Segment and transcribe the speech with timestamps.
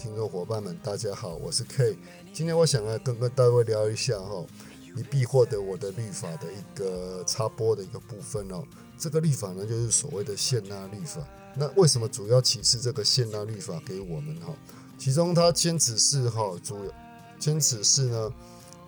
[0.00, 1.94] 听众伙伴们，大家好，我是 K。
[2.32, 4.42] 今天我想来跟跟大家聊一下哈，
[4.96, 8.64] 你必获得我的律法的一个插播的一个部分哦。
[8.96, 11.20] 这个律法呢，就是所谓的现纳律法。
[11.54, 14.54] 那为什么主要启示这个现纳律法给我们哈？
[14.96, 16.78] 其中它坚持是哈，主
[17.38, 18.32] 坚持是呢。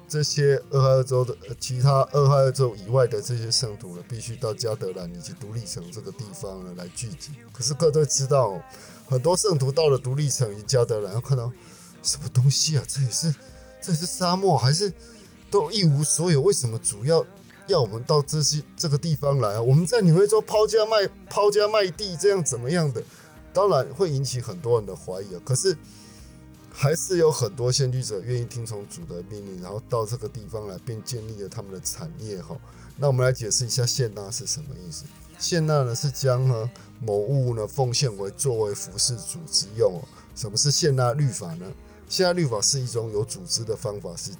[0.09, 7.33] 这些俄亥俄州的其他俄亥俄州以外的这些圣徒呢，必须到加德兰以及独立城这个地方呢来聚集。
[7.51, 8.61] 可是各位知道，
[9.07, 11.53] 很多圣徒到了独立城与加德兰，看到
[12.03, 12.85] 什么东西啊？
[12.89, 13.35] 这里是
[13.81, 14.93] 这是沙漠，还是
[15.51, 16.41] 都一无所有？
[16.41, 17.25] 为什么主要
[17.67, 19.63] 要我们到这些这个地方来啊？
[19.63, 23.03] 我们在纽约州抛家卖抛家卖地，这样怎么样的？
[23.53, 25.41] 当然会引起很多人的怀疑啊。
[25.45, 25.77] 可是。
[26.75, 32.41] 还是有很多先驱者愿意听从主的命令，然后到这个地方来，并建立了他们的产业。
[32.41, 32.57] 哈，
[32.97, 35.05] 那我们来解释一下献纳是什么意思。
[35.43, 40.01] 献纳呢是将呢某物呢奉献为作为服侍主之用。
[40.37, 41.67] 什么是献纳律法呢？
[42.09, 44.31] 献纳律法是一种有组织的方法，是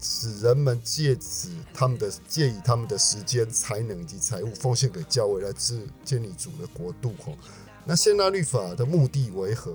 [0.00, 7.14] 使人们借此他们的借以他们的时间、才能以及财物奉献给教会，来自建立主的国度。
[7.24, 7.32] 哈，
[7.84, 9.72] 那献纳律法的目的为何？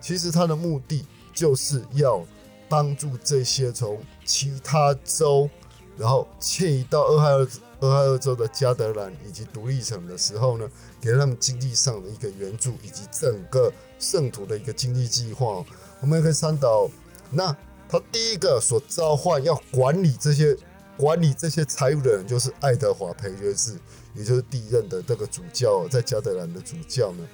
[0.00, 1.06] 其实它的目的。
[1.36, 2.24] 就是要
[2.66, 5.50] 帮助这些从其他州，
[5.98, 7.46] 然后迁移到俄亥俄
[7.80, 10.68] 俄亥俄州的加德兰以及独立城的时候呢，
[11.00, 15.64] 给他们经济上的一个援助，以及整个圣徒的一个经济计划。
[16.00, 16.88] 我们也可以看到，
[17.30, 17.54] 那
[17.88, 20.56] 他第一个所召唤要管理这些
[20.96, 23.78] 管理这些财务的人，就是爱德华培约士，
[24.14, 27.26] 也就是第一任的这个主教，在加德兰的主教呢。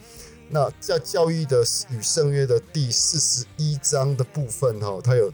[0.50, 5.32] 那在教义的与圣约的第四十一章的部分哈，它有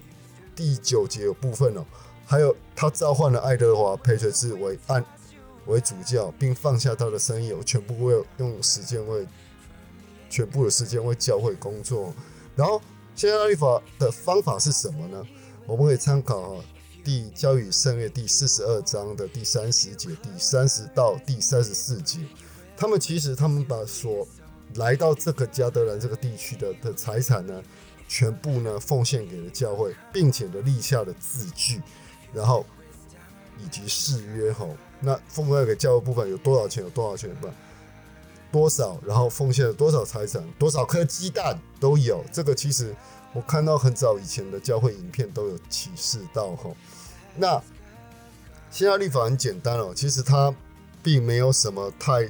[0.54, 1.84] 第九节有部分哦，
[2.30, 5.02] 还有他召唤了爱德华培垂治为按
[5.64, 9.26] 为主教，并放下他的生意，全部为用时间为
[10.28, 12.12] 全部的时间为教会工作。
[12.54, 12.82] 然后
[13.14, 15.26] 现在律法的方法是什么呢？
[15.64, 16.64] 我们可以参考哈，
[17.02, 22.18] 第教与圣约第四十二章的第三十节、第三十到第三十四节，
[22.76, 24.28] 他们其实他们把所
[24.74, 27.62] 来到这个加德兰这个地区的的财产呢，
[28.06, 31.80] 全部呢奉献给了教会，并且呢立下了字据，
[32.32, 32.64] 然后
[33.58, 36.82] 以及誓约吼，那奉献给教会部分有多少钱？
[36.82, 37.34] 有多少钱？
[37.36, 37.48] 不，
[38.50, 38.98] 多少？
[39.04, 40.42] 然后奉献了多少财产？
[40.58, 42.24] 多少颗鸡蛋都有。
[42.32, 42.94] 这个其实
[43.32, 46.76] 我看到很早以前的教会影片都有启示到吼。
[47.36, 47.62] 那
[48.70, 50.54] 现在律法很简单哦，其实它
[51.02, 52.28] 并没有什么太。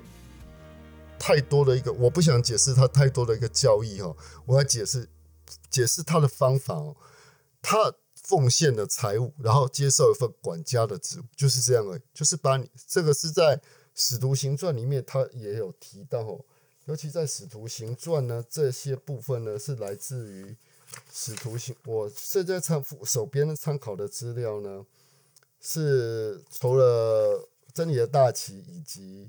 [1.21, 4.15] 太多的一个，我不想解释他太多的一个教义哈，
[4.47, 5.09] 我要解释
[5.69, 6.95] 解释他的方法哦。
[7.61, 7.93] 他
[8.29, 13.57] 奉献的财物，然后接受一份管家的职务，就是这样的，就是把你这个是在
[13.97, 16.39] 《使徒行传》里面他也有提到哦，
[16.85, 20.45] 尤其在《使徒行传》呢，这些部分呢是来自于
[21.13, 24.87] 《使徒行》，我现在参手边的参考的资料呢，
[25.61, 29.29] 是除了真理的大旗以及。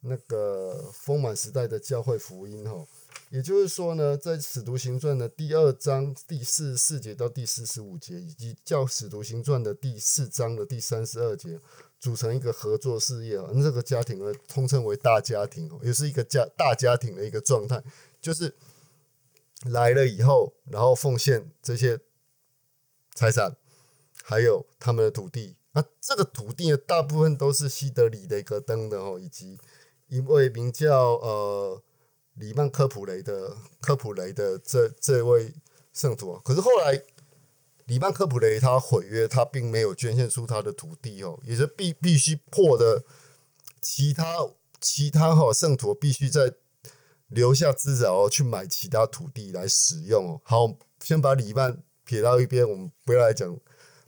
[0.00, 2.86] 那个丰满时代的教会福音哦，
[3.30, 11.60] 也就是说呢，在使徒行传的第二章第四十四节到第四十五节，以及教使徒行传的第四章的第三十二节，
[12.00, 13.50] 组成一个合作事业啊。
[13.52, 17.82] 那这个家庭呢，通称为大家庭哦，也是一个家大家庭的一个状态，
[18.20, 18.54] 就是
[19.66, 22.00] 来了以后，然后奉献这些
[23.14, 23.54] 财产，
[24.22, 25.54] 还有他们的土地。
[25.72, 29.58] 那这个土地呢，大部分都是西德里的一个灯的哦，以及。
[30.10, 31.82] 一位名叫呃
[32.38, 35.52] 里曼科普雷的科普雷的这这位
[35.92, 37.02] 圣徒啊，可是后来
[37.86, 43.02] 里曼科普雷他毁约，他并没有捐献出他的土地哦，也是必必须破的
[43.80, 44.48] 其他
[44.80, 46.52] 其他哈圣徒必须在
[47.28, 50.40] 留下资产哦，去买其他土地来使用哦。
[50.44, 53.58] 好，先把里曼撇到一边，我们不要来讲。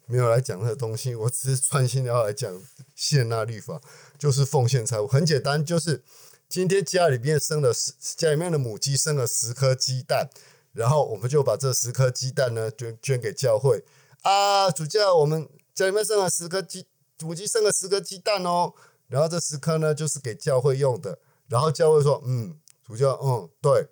[0.07, 2.61] 没有来讲那个东西，我只是专心的要来讲
[2.97, 3.81] 谢纳律法，
[4.19, 5.07] 就是奉献财物。
[5.07, 6.03] 很简单，就是
[6.51, 10.29] 今天家里面生了十，家里面的母鸡生了十颗鸡蛋，
[10.73, 13.85] 然后我们就把这十颗鸡蛋呢捐捐给教会
[14.23, 14.69] 啊。
[14.69, 16.85] 主教，我们家里面生了十颗鸡，
[17.21, 18.75] 母鸡生了十颗鸡蛋哦，
[19.07, 21.21] 然后这十颗呢就是给教会用的。
[21.47, 23.87] 然后教会说，嗯，主教，嗯，对。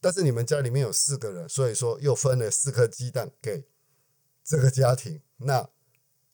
[0.00, 3.64] 但是你们家里面有四个人，所以说又分了四颗鸡蛋给
[4.44, 5.20] 这个家庭。
[5.38, 5.68] 那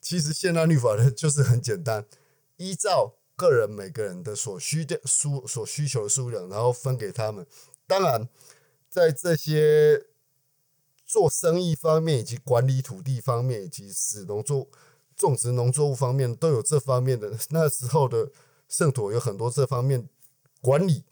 [0.03, 2.05] 其实现代律法呢，就是很简单，
[2.59, 7.47] 依照个人每个人的所需的数所需求的数量，然后分给他们。
[7.87, 8.29] 当然，
[8.91, 10.05] 在这些
[11.07, 14.67] 做生意方面，以及管理土地方面，以及使农作
[15.17, 17.39] 种植农作物方面，都有这方面的。
[17.51, 18.29] 那时候的
[18.69, 20.09] 圣徒有很多这方面
[20.61, 21.05] 管理、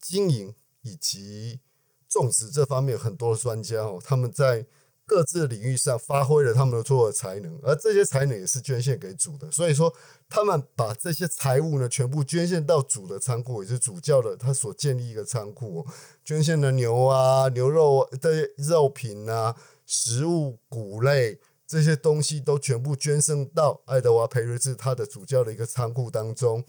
[0.00, 1.60] 经营以及
[2.08, 4.64] 种植这方面很多专家哦，他们在
[5.08, 9.50] 各自领域上发挥了他们的所有才能，而这些才能也是捐献给主的。
[9.50, 9.90] 所以说，
[10.28, 15.86] 他们把这些财物呢，全部捐献到主的仓库，也是主教的他所建立一个仓库，
[16.22, 19.56] 捐献的牛啊、牛肉的肉品啊、
[19.86, 26.62] 食物、谷类这些东西都全部捐赠到爱德华培瑞兹他的主教的一个仓库当中。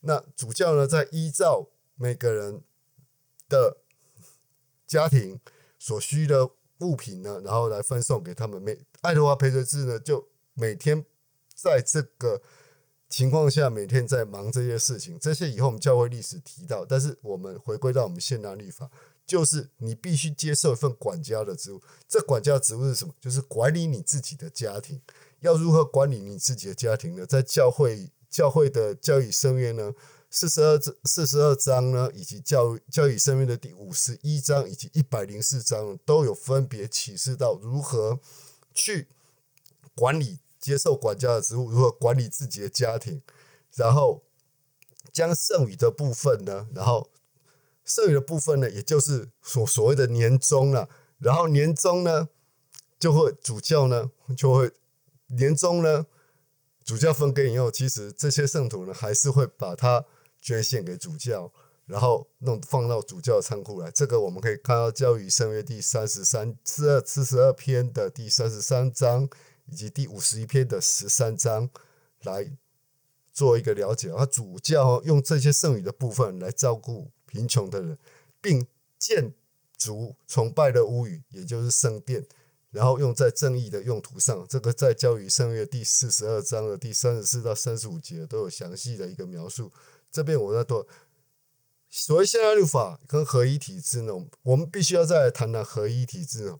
[0.00, 1.66] 那主教呢，在依照
[1.96, 2.60] 每个人
[3.48, 3.78] 的
[4.86, 5.40] 家庭
[5.78, 6.50] 所需的
[6.80, 8.60] 物品呢，然后来分送给他们。
[8.60, 11.04] 每爱德华培瑞兹呢，就每天
[11.54, 12.40] 在这个
[13.08, 15.18] 情况下，每天在忙这些事情。
[15.20, 18.90] 这些以后我们教会历史提到，但是我们回归到我们现代律法，
[19.26, 21.80] 就是你必须接受一份管家的职务。
[22.08, 23.14] 这管家职务是什么？
[23.20, 25.00] 就是管理你自己的家庭。
[25.40, 27.24] 要如何管理你自己的家庭呢？
[27.26, 28.10] 在教会。
[28.28, 29.94] 教会的教育圣约呢，
[30.38, 38.20] 四十二四十二章呢，以及教教育生命的第五十一章以及一百零四章，都有分别启示到如何
[38.74, 39.08] 去
[39.94, 43.22] 管理、接受管家的职务，如何管理自己的家庭，
[43.76, 44.22] 然后
[45.10, 47.08] 将剩余的部分呢，然后
[47.86, 52.28] 剩余的部分呢，也就是所所谓的年终了，然后年终呢，
[52.98, 54.70] 就会主教呢就会
[55.28, 56.04] 年终呢。
[56.84, 60.04] 主教分给以后，其实这些圣徒呢，还是会把它
[60.46, 61.52] 捐献给主教，
[61.86, 63.90] 然后弄放到主教仓库来。
[63.90, 69.28] 这个我们可以看到《教育圣约》第三十三、四二、四十二篇的第三十三章，
[69.66, 71.68] 以及第五十一篇的十三章
[72.22, 72.48] 来
[73.32, 74.12] 做一个了解。
[74.12, 77.98] 而主教用这些剩余的部分来照顾贫穷的人，
[78.40, 78.64] 并
[79.00, 79.34] 建
[79.76, 82.24] 筑崇拜的屋宇，也就是圣殿。
[82.70, 89.72] 然后用在正义的用途上，这个在教育圣约第四十二章的第三十四到三十五节都有详细的一个描述。
[90.16, 90.86] 这边我在做
[91.90, 96.54] 所谓现代律法跟合一体制呢，我们必须要再来谈谈合一体制。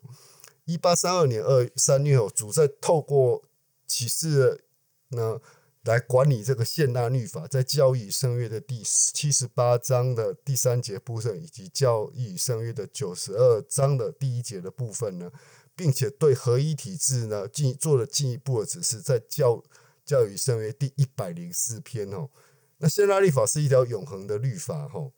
[0.67, 3.43] 一八三二年二三月哦，主在透过
[3.87, 4.65] 启示
[5.09, 5.41] 呢
[5.85, 15.31] 来管理这个现代律法，在教育圣约的第七十八章的第三节部分，以及教育圣约的九十二章的第一节的部分呢。
[15.79, 19.63] 并且对合一体制呢进做了进一步的指示，在教
[20.07, 22.31] 教育圣约第一百零四篇哦。
[22.79, 25.11] 那现代律法是一条永恒的律法哈。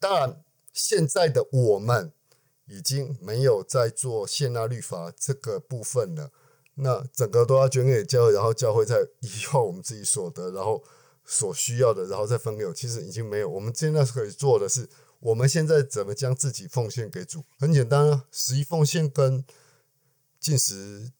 [0.00, 0.42] 当然，
[0.72, 2.12] 现在的我们
[2.66, 6.30] 已经没有在做现代律法这个部分了。
[6.74, 10.84] 那整个都要捐给教会，然后教会再以后我们自己所得，然后
[11.24, 12.72] 所需要的，然后再分给我。
[12.72, 14.88] 其实已经没有，我们现在可以做的是。
[15.20, 17.42] 我们现在怎么将自己奉献给主？
[17.58, 19.44] 很简单啊，十一奉献跟
[20.38, 21.10] 进食、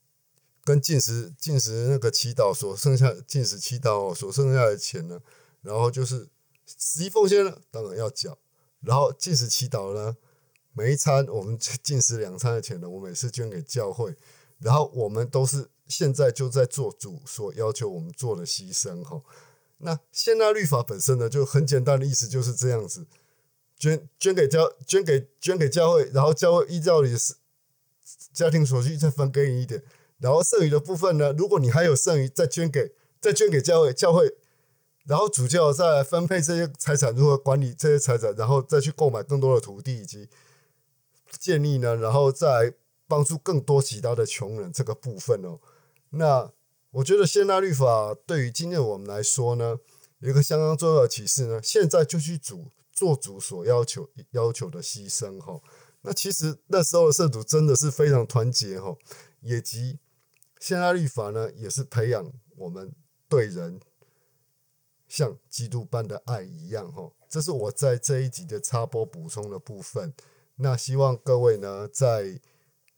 [0.69, 5.19] 跟进食、进食那个祈祷所剩下进食祈祷所剩下的钱呢？
[5.63, 6.29] 然后就是
[6.67, 8.37] 十一奉献呢，当然要缴。
[8.83, 10.15] 然后进食祈祷呢，
[10.75, 14.15] 每一餐我们 进食两餐的钱呢，我每次捐给教会。
[14.59, 19.23] 然后我们都是现在就在做主所要求我们做的牺牲哈。
[19.79, 23.07] 那现代律法本身呢，就很简单的意思就是这样子。
[23.79, 27.19] 捐捐给教捐给捐给教会，然后教会依照你的
[28.35, 29.83] 家庭所需再分给你一点，
[30.21, 34.35] 然后剩余的部分呢，如果你还有剩余，再捐给再捐给教会，教会
[35.07, 40.29] 然后主教再分配这些财产，如何管理这些财产，然后再去购买更多的土地以及
[41.39, 42.75] 建立呢，然后再
[43.07, 45.59] 帮助更多其他的穷人这个部分哦。
[46.11, 46.51] 那
[46.91, 49.79] 我觉得现代律法对于今天我们来说呢，
[50.21, 52.67] 有一个相当重要的启示呢，现在就去主。
[52.99, 55.61] 做主所要求要求的牺牲哈，
[56.01, 58.93] 那其实那时候的圣徒真的是非常团结哈，
[59.41, 60.01] 以及
[60.61, 62.93] 现代律法呢，也是培养我们
[63.29, 63.81] 对人
[65.09, 67.11] 像基督般的爱一样哈。
[67.29, 70.13] 这是我在这一集的插播补充的部分。
[70.57, 72.41] 那希望各位呢，在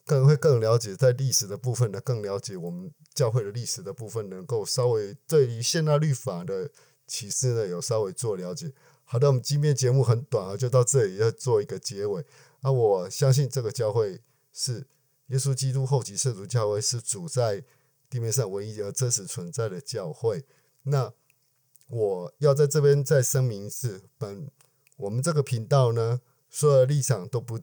[0.07, 6.71] 更会更了解在历史的部分呢，更了解我们教会的历史的部分，能够稍微对于现代律法的
[7.07, 8.73] 启示呢，有稍微做了解。
[9.05, 12.25] 好的，我们今天节目很短啊，就到这里要做一个结尾。
[12.61, 14.21] 那我相信这个教会
[14.53, 14.87] 是
[15.31, 17.65] 耶稣基督后期圣徒教会，是主在
[18.09, 20.45] 地面上唯一而真实存在的教会。
[20.85, 21.13] 那
[21.89, 24.49] 我要在这边再声明一次，本
[24.97, 26.21] 我们这个频道呢，
[26.51, 27.59] 所有的立场都不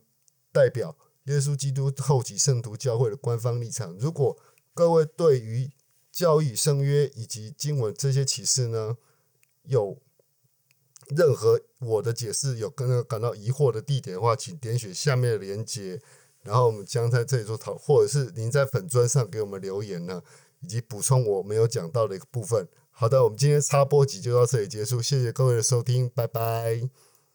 [0.52, 0.96] 代表
[1.26, 3.98] 耶稣基督后期圣徒教会的官方立场。
[3.98, 4.38] 如果
[4.74, 5.70] 各位对于
[6.12, 8.98] 教义圣约以及经文这些启示呢，
[9.64, 9.98] 有
[11.10, 16.02] 任何我的解释有跟感到疑惑的地点的话，请点选下面的链接，
[16.48, 20.24] 然后我们将在这里做讨，或者是您在粉砖上给我们留言呢，
[20.62, 22.66] 以及补充我没有讲到的一个部分。
[22.90, 27.07] 好的，我们今天插播集就到这里结束，谢谢各位的收听，拜拜。